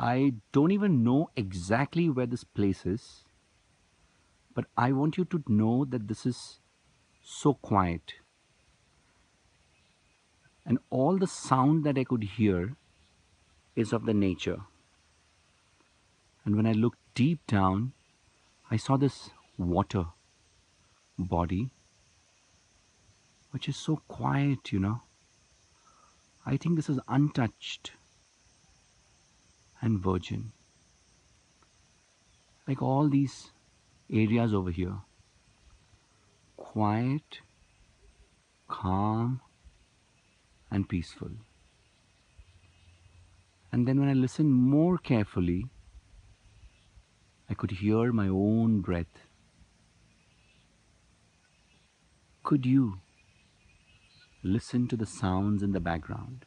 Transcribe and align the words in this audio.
I 0.00 0.34
don't 0.52 0.70
even 0.70 1.02
know 1.02 1.30
exactly 1.34 2.08
where 2.08 2.26
this 2.26 2.44
place 2.44 2.86
is, 2.86 3.24
but 4.54 4.66
I 4.76 4.92
want 4.92 5.18
you 5.18 5.24
to 5.24 5.42
know 5.48 5.84
that 5.84 6.06
this 6.06 6.24
is 6.24 6.60
so 7.24 7.54
quiet. 7.54 8.14
And 10.64 10.78
all 10.90 11.18
the 11.18 11.26
sound 11.26 11.82
that 11.82 11.98
I 11.98 12.04
could 12.04 12.22
hear 12.22 12.76
is 13.74 13.92
of 13.92 14.06
the 14.06 14.14
nature. 14.14 14.58
And 16.44 16.54
when 16.54 16.66
I 16.66 16.72
looked 16.72 17.00
deep 17.16 17.44
down, 17.48 17.92
I 18.70 18.76
saw 18.76 18.96
this 18.96 19.30
water 19.56 20.06
body, 21.18 21.70
which 23.50 23.68
is 23.68 23.76
so 23.76 24.00
quiet, 24.06 24.72
you 24.72 24.78
know. 24.78 25.00
I 26.46 26.56
think 26.56 26.76
this 26.76 26.88
is 26.88 27.00
untouched 27.08 27.92
and 29.80 29.98
virgin. 30.00 30.52
Like 32.66 32.82
all 32.82 33.08
these 33.08 33.50
areas 34.12 34.52
over 34.52 34.70
here. 34.70 34.98
Quiet, 36.56 37.40
calm, 38.68 39.40
and 40.70 40.88
peaceful. 40.88 41.30
And 43.72 43.86
then 43.86 44.00
when 44.00 44.08
I 44.08 44.14
listened 44.14 44.52
more 44.52 44.98
carefully, 44.98 45.66
I 47.50 47.54
could 47.54 47.70
hear 47.70 48.12
my 48.12 48.28
own 48.28 48.80
breath. 48.80 49.26
Could 52.42 52.66
you 52.66 53.00
listen 54.42 54.88
to 54.88 54.96
the 54.96 55.06
sounds 55.06 55.62
in 55.62 55.72
the 55.72 55.80
background? 55.80 56.44